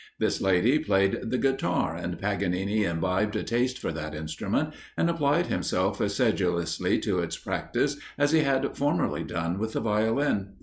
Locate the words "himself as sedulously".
5.45-6.97